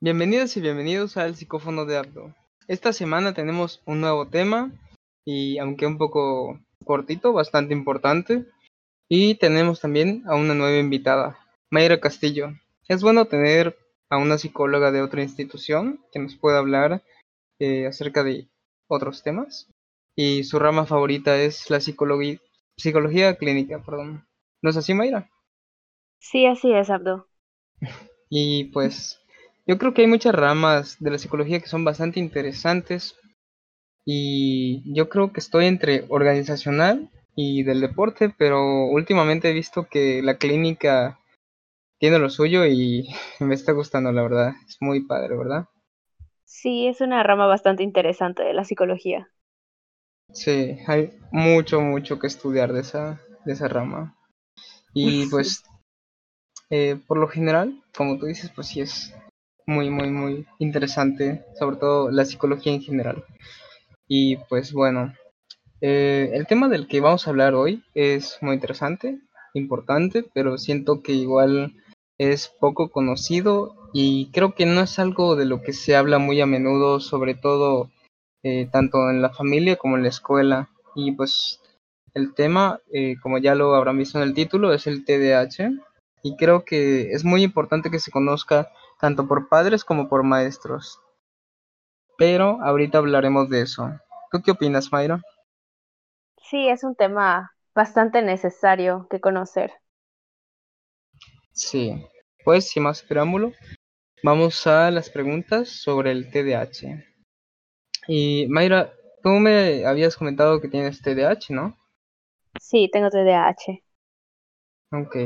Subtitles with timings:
[0.00, 2.32] Bienvenidas y bienvenidos al Psicófono de Abdo.
[2.68, 4.70] Esta semana tenemos un nuevo tema
[5.24, 8.46] y aunque un poco cortito, bastante importante.
[9.08, 11.36] Y tenemos también a una nueva invitada,
[11.70, 12.52] Mayra Castillo.
[12.86, 13.76] Es bueno tener
[14.08, 17.02] a una psicóloga de otra institución que nos pueda hablar
[17.58, 18.46] eh, acerca de
[18.86, 19.68] otros temas.
[20.14, 22.38] Y su rama favorita es la psicología,
[22.76, 24.28] psicología clínica, perdón.
[24.62, 25.28] ¿No es así, Mayra?
[26.20, 27.26] Sí, así es, Abdo.
[28.30, 29.18] Y pues
[29.68, 33.16] yo creo que hay muchas ramas de la psicología que son bastante interesantes.
[34.06, 40.22] Y yo creo que estoy entre organizacional y del deporte, pero últimamente he visto que
[40.22, 41.20] la clínica
[41.98, 44.52] tiene lo suyo y me está gustando, la verdad.
[44.66, 45.66] Es muy padre, ¿verdad?
[46.46, 49.28] Sí, es una rama bastante interesante de la psicología.
[50.32, 54.16] Sí, hay mucho, mucho que estudiar de esa, de esa rama.
[54.94, 55.62] Y pues,
[56.70, 59.14] eh, por lo general, como tú dices, pues sí es
[59.68, 63.22] muy, muy, muy interesante, sobre todo la psicología en general.
[64.08, 65.12] Y pues bueno,
[65.82, 69.18] eh, el tema del que vamos a hablar hoy es muy interesante,
[69.52, 71.74] importante, pero siento que igual
[72.16, 76.40] es poco conocido y creo que no es algo de lo que se habla muy
[76.40, 77.90] a menudo, sobre todo
[78.42, 80.70] eh, tanto en la familia como en la escuela.
[80.94, 81.60] Y pues
[82.14, 85.72] el tema, eh, como ya lo habrán visto en el título, es el TDAH.
[86.22, 91.00] Y creo que es muy importante que se conozca tanto por padres como por maestros.
[92.16, 93.90] Pero ahorita hablaremos de eso.
[94.30, 95.22] ¿Tú qué opinas, Mayra?
[96.42, 99.72] Sí, es un tema bastante necesario que conocer.
[101.52, 101.94] Sí,
[102.44, 103.52] pues sin más preámbulo,
[104.22, 107.04] vamos a las preguntas sobre el TDAH.
[108.06, 111.76] Y Mayra, tú me habías comentado que tienes TDAH, ¿no?
[112.60, 113.82] Sí, tengo TDAH.
[114.92, 115.16] Ok.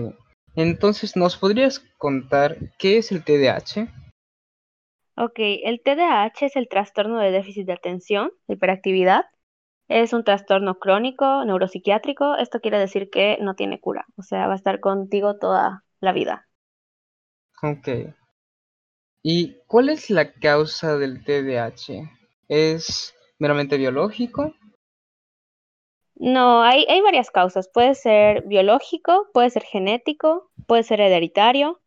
[0.55, 3.89] Entonces, ¿nos podrías contar qué es el TDAH?
[5.17, 9.25] Ok, el TDAH es el trastorno de déficit de atención, hiperactividad.
[9.89, 12.37] Es un trastorno crónico, neuropsiquiátrico.
[12.37, 16.13] Esto quiere decir que no tiene cura, o sea, va a estar contigo toda la
[16.13, 16.49] vida.
[17.63, 17.89] Ok.
[19.23, 22.11] ¿Y cuál es la causa del TDAH?
[22.49, 24.55] ¿Es meramente biológico?
[26.23, 27.69] No, hay, hay varias causas.
[27.69, 31.81] Puede ser biológico, puede ser genético, puede ser hereditario,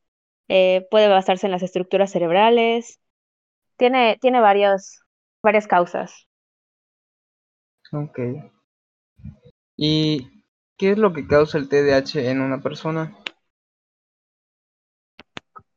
[0.50, 3.00] eh, puede basarse en las estructuras cerebrales.
[3.78, 5.00] Tiene, tiene varios,
[5.42, 6.28] varias causas.
[7.94, 8.20] Ok.
[9.78, 10.44] ¿Y
[10.78, 13.18] qué es lo que causa el TDAH en una persona?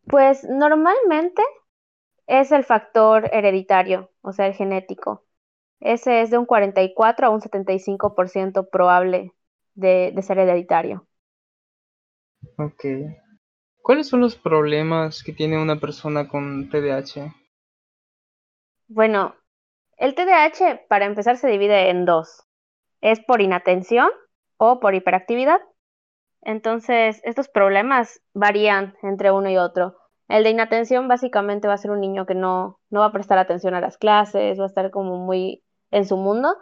[0.08, 1.42] Pues normalmente
[2.26, 5.27] es el factor hereditario, o sea, el genético.
[5.80, 9.32] Ese es de un 44 a un 75% probable
[9.74, 11.06] de, de ser hereditario.
[12.56, 12.84] Ok.
[13.82, 17.32] ¿Cuáles son los problemas que tiene una persona con TDAH?
[18.88, 19.34] Bueno,
[19.96, 22.44] el TDAH para empezar se divide en dos.
[23.00, 24.10] Es por inatención
[24.56, 25.60] o por hiperactividad.
[26.42, 29.96] Entonces, estos problemas varían entre uno y otro.
[30.28, 33.38] El de inatención básicamente va a ser un niño que no, no va a prestar
[33.38, 36.56] atención a las clases, va a estar como muy en su mundo.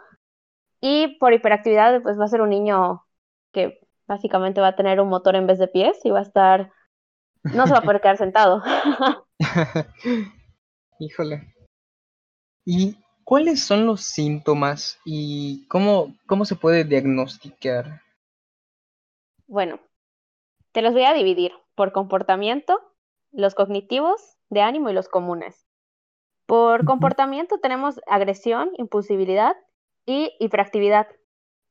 [0.81, 3.03] Y por hiperactividad, pues va a ser un niño
[3.51, 6.71] que básicamente va a tener un motor en vez de pies y va a estar,
[7.43, 8.61] no se va a poder quedar sentado.
[10.99, 11.53] Híjole.
[12.65, 18.01] ¿Y cuáles son los síntomas y cómo, cómo se puede diagnosticar?
[19.47, 19.79] Bueno,
[20.71, 22.79] te los voy a dividir por comportamiento,
[23.31, 25.67] los cognitivos, de ánimo y los comunes.
[26.47, 29.55] Por comportamiento tenemos agresión, impulsibilidad
[30.05, 31.07] y hiperactividad.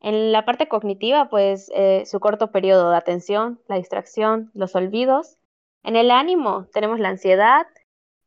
[0.00, 5.38] En la parte cognitiva, pues eh, su corto periodo de atención, la distracción, los olvidos.
[5.82, 7.66] En el ánimo tenemos la ansiedad,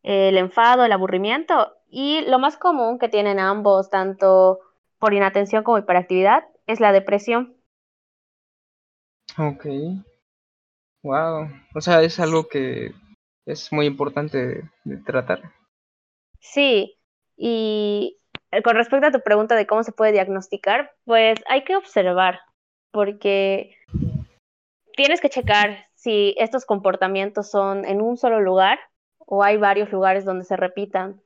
[0.02, 4.59] el enfado, el aburrimiento y lo más común que tienen ambos, tanto
[4.98, 7.56] por inatención como hiperactividad, es la depresión.
[9.38, 9.68] Ok.
[11.04, 11.48] Wow.
[11.76, 12.92] O sea, es algo que
[13.46, 15.59] es muy importante de tratar.
[16.40, 16.97] Sí,
[17.38, 18.18] y
[18.64, 22.40] con respecto a tu pregunta de cómo se puede diagnosticar, pues hay que observar,
[22.91, 23.76] porque
[24.96, 28.80] tienes que checar si estos comportamientos son en un solo lugar
[29.20, 31.22] o hay varios lugares donde se repitan.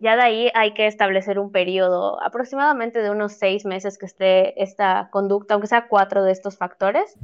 [0.00, 4.62] Ya de ahí hay que establecer un periodo aproximadamente de unos seis meses que esté
[4.62, 7.16] esta conducta, aunque sea cuatro de estos factores,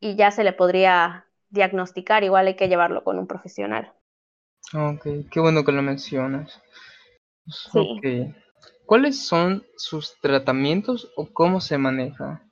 [0.00, 2.24] y ya se le podría diagnosticar.
[2.24, 3.92] Igual hay que llevarlo con un profesional.
[4.74, 6.60] Ok, qué bueno que lo mencionas.
[7.46, 7.78] Sí.
[7.78, 8.34] Ok.
[8.86, 12.42] ¿Cuáles son sus tratamientos o cómo se maneja?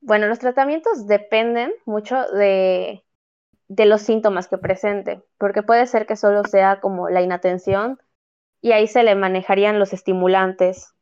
[0.00, 3.02] Bueno, los tratamientos dependen mucho de,
[3.68, 7.98] de los síntomas que presente, porque puede ser que solo sea como la inatención
[8.60, 10.94] y ahí se le manejarían los estimulantes,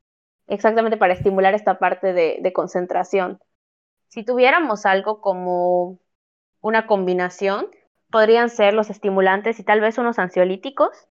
[0.46, 3.40] exactamente para estimular esta parte de, concentración.
[4.08, 5.98] Si tuviéramos algo como
[6.60, 7.68] una combinación,
[8.14, 11.08] podrían ser los estimulantes y tal vez unos ansiolíticos.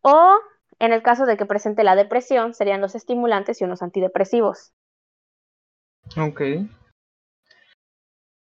[0.00, 0.38] O
[0.78, 4.72] en el caso de que presente la depresión, serían los estimulantes y unos antidepresivos.
[6.16, 6.40] Ok.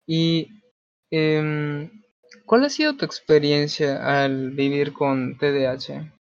[0.06, 0.50] ¿Y
[1.11, 2.03] em,
[2.44, 6.12] cuál ha sido tu experiencia al vivir con TDAH?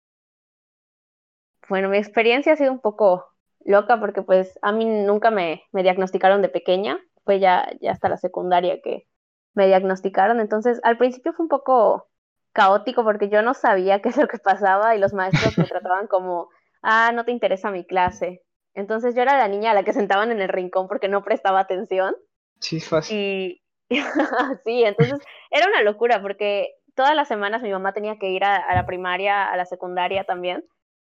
[1.67, 3.25] Bueno, mi experiencia ha sido un poco
[3.65, 8.07] loca porque pues a mí nunca me, me diagnosticaron de pequeña, fue ya, ya hasta
[8.07, 9.10] la secundaria que
[9.53, 12.07] me diagnosticaron, entonces al principio fue un poco
[12.53, 16.07] caótico porque yo no sabía qué es lo que pasaba y los maestros me trataban
[16.07, 16.49] como,
[16.81, 18.41] ah, no te interesa mi clase.
[18.73, 21.59] Entonces yo era la niña a la que sentaban en el rincón porque no prestaba
[21.59, 22.15] atención.
[22.59, 23.17] Sí, fácil.
[23.17, 23.61] Y
[24.65, 25.19] sí, entonces
[25.49, 29.45] era una locura porque todas las semanas mi mamá tenía que ir a la primaria,
[29.45, 30.63] a la secundaria también,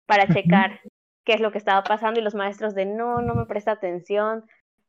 [0.05, 0.81] para checar
[1.27, 4.45] qué es lo que estaba pasando y los maestros de no, no me presta atención.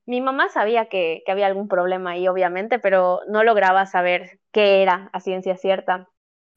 [0.09, 4.83] Mi mamá sabía que, que había algún problema ahí, obviamente, pero no lograba saber qué
[4.83, 6.09] era a ciencia cierta.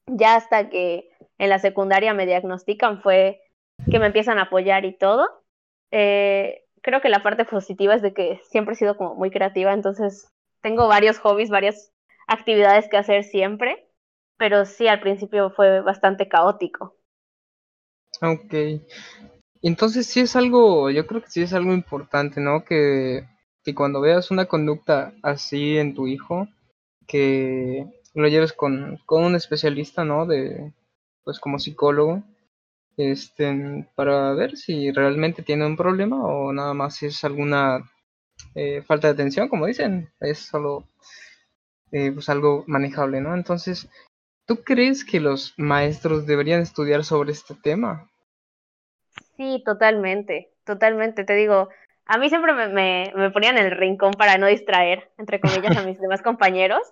[0.06, 3.42] Ya hasta que en la secundaria me diagnostican fue
[3.90, 5.28] que me empiezan a apoyar y todo.
[5.90, 9.74] Eh, creo que la parte positiva es de que siempre he sido como muy creativa,
[9.74, 10.32] entonces
[10.62, 11.92] tengo varios hobbies, varias
[12.26, 13.86] actividades que hacer siempre,
[14.38, 16.96] pero sí, al principio fue bastante caótico.
[18.22, 18.54] Ok.
[19.60, 22.64] Entonces sí es algo, yo creo que sí es algo importante, ¿no?
[22.64, 23.26] Que,
[23.64, 26.48] que cuando veas una conducta así en tu hijo,
[27.06, 30.26] que lo lleves con, con un especialista, ¿no?
[30.26, 30.72] De,
[31.24, 32.22] pues como psicólogo,
[32.96, 37.90] este, para ver si realmente tiene un problema o nada más es alguna
[38.54, 40.88] eh, falta de atención, como dicen, es solo
[41.90, 43.34] eh, pues algo manejable, ¿no?
[43.34, 43.88] Entonces,
[44.46, 48.10] ¿tú crees que los maestros deberían estudiar sobre este tema?
[49.36, 51.24] Sí, totalmente, totalmente.
[51.24, 51.68] Te digo,
[52.06, 55.76] a mí siempre me, me, me ponían en el rincón para no distraer, entre comillas,
[55.76, 56.82] a mis demás compañeros.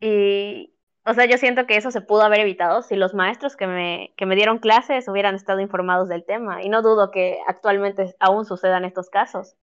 [0.00, 0.74] Y,
[1.04, 4.12] o sea, yo siento que eso se pudo haber evitado si los maestros que me,
[4.16, 6.62] que me dieron clases hubieran estado informados del tema.
[6.62, 9.56] Y no dudo que actualmente aún sucedan estos casos.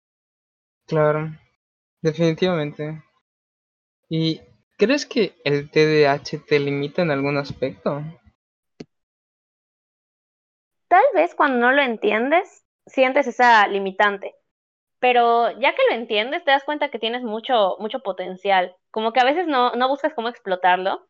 [0.86, 1.30] Claro,
[2.00, 3.02] definitivamente.
[4.08, 4.40] ¿Y
[4.76, 8.02] crees que el TDAH te limita en algún aspecto?
[10.88, 14.36] Tal vez cuando no lo entiendes, sientes esa limitante.
[15.06, 18.74] Pero ya que lo entiendes, te das cuenta que tienes mucho, mucho potencial.
[18.90, 21.06] Como que a veces no, no buscas cómo explotarlo.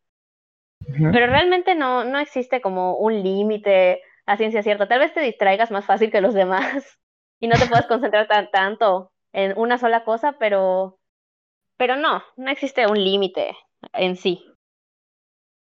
[0.79, 4.87] Pero realmente no, no existe como un límite a ciencia cierta.
[4.87, 6.99] Tal vez te distraigas más fácil que los demás
[7.41, 10.99] y no te puedas concentrar tan, tanto en una sola cosa, pero,
[11.79, 13.57] pero no, no existe un límite
[13.95, 14.45] en sí.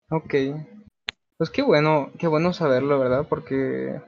[0.10, 0.34] Ok,
[1.38, 3.26] pues qué bueno, qué bueno saberlo, ¿verdad?
[3.28, 4.02] Porque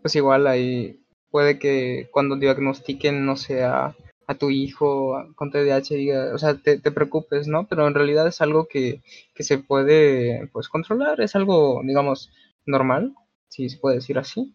[0.00, 1.01] pues igual ahí
[1.32, 3.96] puede que cuando diagnostiquen, no sea
[4.28, 7.66] a tu hijo con TDAH, diga, o sea, te, te, preocupes, ¿no?
[7.66, 9.02] Pero en realidad es algo que,
[9.34, 12.30] que se puede, pues, controlar, es algo, digamos,
[12.66, 13.14] normal,
[13.48, 14.54] si se puede decir así.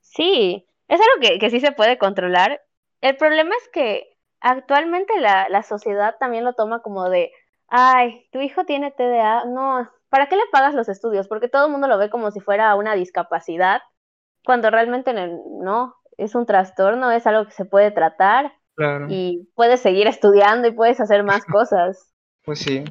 [0.00, 2.60] Sí, es algo que, que sí se puede controlar.
[3.00, 7.30] El problema es que actualmente la, la sociedad también lo toma como de,
[7.68, 11.28] ay, tu hijo tiene TDA, no, ¿para qué le pagas los estudios?
[11.28, 13.80] Porque todo el mundo lo ve como si fuera una discapacidad,
[14.44, 18.52] cuando realmente no, es un trastorno, es algo que se puede tratar
[19.08, 22.12] y puedes seguir estudiando y puedes hacer más cosas.
[22.44, 22.84] Pues sí,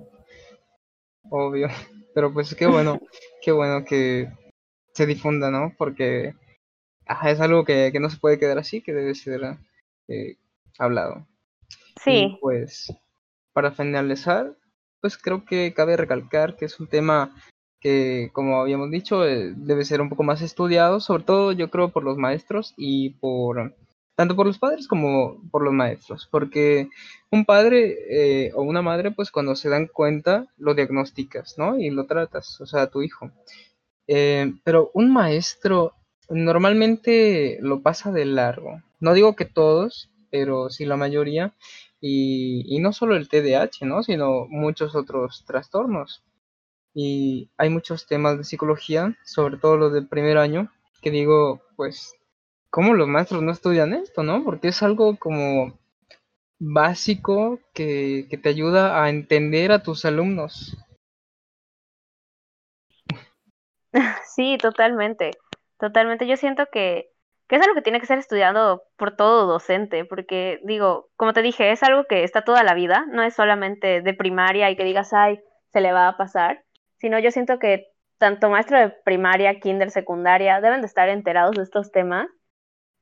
[1.29, 1.67] obvio,
[2.13, 2.99] pero pues qué bueno,
[3.41, 4.31] qué bueno que
[4.93, 5.73] se difunda, ¿no?
[5.77, 6.33] Porque
[7.25, 9.41] es algo que, no se puede quedar así, que debe ser
[10.07, 10.37] eh,
[10.77, 11.27] hablado.
[12.03, 12.37] Sí.
[12.41, 12.93] pues,
[13.53, 14.55] para finalizar,
[15.01, 17.35] pues creo que cabe recalcar que es un tema
[17.81, 21.89] que, como habíamos dicho, eh, debe ser un poco más estudiado, sobre todo yo creo
[21.89, 23.75] por los maestros y por
[24.15, 26.89] tanto por los padres como por los maestros, porque
[27.31, 31.79] un padre eh, o una madre, pues cuando se dan cuenta, lo diagnosticas, ¿no?
[31.79, 33.31] Y lo tratas, o sea, a tu hijo.
[34.07, 35.93] Eh, pero un maestro
[36.29, 38.81] normalmente lo pasa de largo.
[38.99, 41.53] No digo que todos, pero sí la mayoría.
[41.99, 44.01] Y, no solo el TDAH, ¿no?
[44.03, 46.23] Sino muchos otros trastornos.
[46.93, 50.71] Y hay muchos temas de psicología, sobre todo los del primer año,
[51.01, 52.15] que digo, pues,
[52.69, 54.43] ¿cómo los maestros no estudian esto, no?
[54.43, 55.79] Porque es algo como
[56.59, 60.77] básico que, que te ayuda a entender a tus alumnos.
[64.35, 65.31] Sí, totalmente,
[65.77, 66.25] totalmente.
[66.25, 67.09] Yo siento que,
[67.47, 71.41] que es algo que tiene que ser estudiado por todo docente, porque digo, como te
[71.41, 74.85] dije, es algo que está toda la vida, no es solamente de primaria y que
[74.85, 75.41] digas, ay,
[75.73, 76.63] se le va a pasar,
[77.01, 77.87] sino yo siento que
[78.19, 82.27] tanto maestro de primaria, kinder, secundaria, deben de estar enterados de estos temas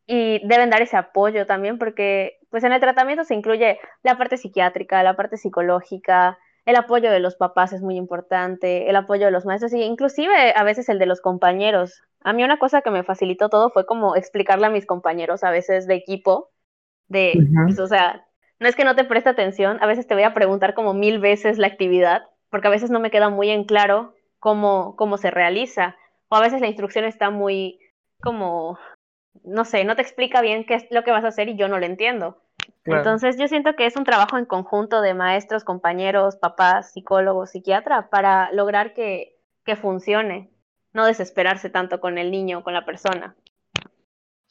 [0.07, 4.37] y deben dar ese apoyo también porque pues en el tratamiento se incluye la parte
[4.37, 9.31] psiquiátrica, la parte psicológica, el apoyo de los papás es muy importante, el apoyo de
[9.31, 12.01] los maestros y inclusive a veces el de los compañeros.
[12.21, 15.51] A mí una cosa que me facilitó todo fue como explicarle a mis compañeros a
[15.51, 16.51] veces de equipo,
[17.07, 17.33] de,
[17.65, 18.25] pues, o sea,
[18.59, 21.19] no es que no te preste atención, a veces te voy a preguntar como mil
[21.19, 25.31] veces la actividad, porque a veces no me queda muy en claro cómo, cómo se
[25.31, 25.95] realiza,
[26.29, 27.79] o a veces la instrucción está muy
[28.21, 28.77] como
[29.43, 31.67] no sé, no te explica bien qué es lo que vas a hacer y yo
[31.67, 32.41] no lo entiendo.
[32.85, 38.09] Entonces yo siento que es un trabajo en conjunto de maestros, compañeros, papás, psicólogos, psiquiatra,
[38.09, 40.49] para lograr que, que funcione,
[40.93, 43.35] no desesperarse tanto con el niño o con la persona.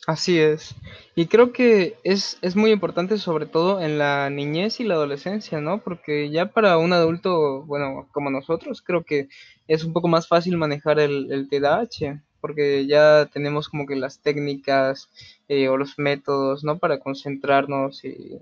[0.07, 0.75] Así es.
[1.15, 5.61] Y creo que es, es muy importante sobre todo en la niñez y la adolescencia,
[5.61, 5.83] ¿no?
[5.83, 9.29] Porque ya para un adulto, bueno, como nosotros, creo que
[9.67, 14.21] es un poco más fácil manejar el, el TDAH porque ya tenemos como que las
[14.23, 15.11] técnicas
[15.49, 16.79] eh, o los métodos, ¿no?
[16.79, 18.39] Para concentrarnos y,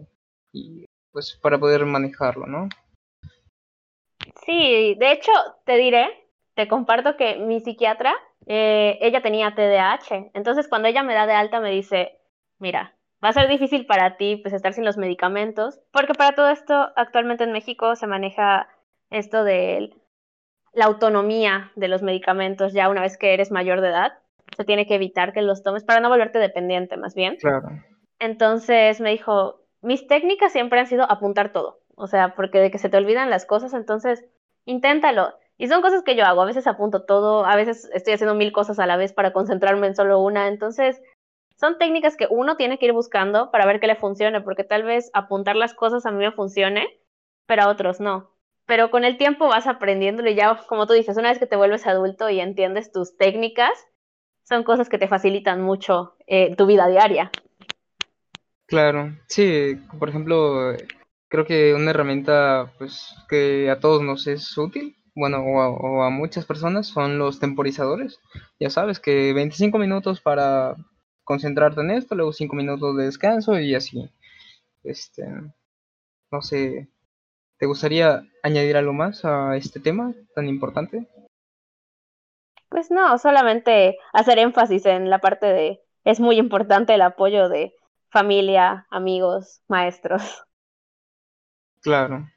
[1.12, 2.68] pues para poder manejarlo, ¿no?
[4.44, 5.32] Sí, de hecho,
[5.64, 6.06] te diré,
[6.56, 8.14] te comparto que mi psiquiatra,
[8.46, 12.18] eh, ella tenía TDAH, entonces cuando ella me da de alta me dice,
[12.58, 16.48] mira, va a ser difícil para ti pues estar sin los medicamentos, porque para todo
[16.48, 18.68] esto actualmente en México se maneja
[19.10, 19.94] esto del
[20.72, 24.12] la autonomía de los medicamentos ya una vez que eres mayor de edad.
[24.56, 27.36] Se tiene que evitar que los tomes para no volverte dependiente, más bien.
[27.36, 27.68] Claro.
[28.18, 31.80] Entonces me dijo, mis técnicas siempre han sido apuntar todo.
[31.96, 34.26] O sea, porque de que se te olvidan las cosas, entonces
[34.66, 35.32] inténtalo.
[35.58, 36.42] Y son cosas que yo hago.
[36.42, 39.86] A veces apunto todo, a veces estoy haciendo mil cosas a la vez para concentrarme
[39.86, 40.48] en solo una.
[40.48, 41.00] Entonces,
[41.58, 44.82] son técnicas que uno tiene que ir buscando para ver qué le funcione, porque tal
[44.82, 46.86] vez apuntar las cosas a mí me funcione,
[47.46, 48.36] pero a otros no
[48.66, 51.56] pero con el tiempo vas aprendiéndolo y ya, como tú dices, una vez que te
[51.56, 53.72] vuelves adulto y entiendes tus técnicas,
[54.44, 57.30] son cosas que te facilitan mucho eh, tu vida diaria.
[58.66, 60.74] Claro, sí, por ejemplo,
[61.28, 66.46] creo que una herramienta pues que a todos nos es útil, bueno, o a, muchas
[66.46, 68.20] personas son los temporizadores.
[68.60, 70.76] Ya sabes que 25 minutos para
[71.24, 74.08] concentrarte en esto, luego 5 minutos de descanso y así.
[74.84, 75.24] Este,
[76.30, 76.88] no sé,
[77.58, 81.08] ¿Te gustaría añadir algo más a este tema tan importante?
[82.68, 87.74] Pues no, solamente hacer énfasis en la parte de es muy importante el apoyo de
[88.10, 90.44] familia, amigos, maestros.
[91.80, 92.28] Claro,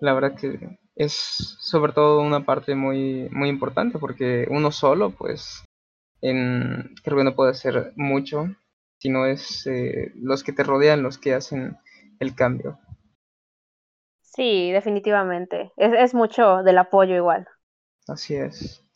[0.00, 5.64] la verdad que es sobre todo una parte muy, muy importante porque uno solo, pues,
[6.20, 8.54] en, creo que no puede hacer mucho,
[8.98, 11.78] sino es eh, los que te rodean los que hacen
[12.18, 12.78] el cambio.
[14.20, 15.72] Sí, definitivamente.
[15.78, 17.48] Es, es mucho del apoyo igual.
[18.06, 18.86] Así es.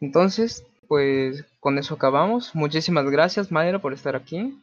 [0.00, 2.52] Entonces, pues con eso acabamos.
[2.56, 4.60] Muchísimas gracias, Mayra, por estar aquí.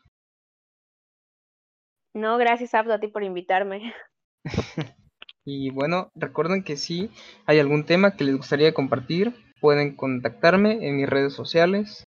[2.14, 3.94] No, gracias, Abdo, a ti por invitarme.
[5.46, 7.10] y bueno, recuerden que si
[7.46, 12.04] hay algún tema que les gustaría compartir, pueden contactarme en mis redes sociales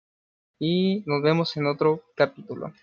[0.60, 2.74] y nos vemos en otro capítulo.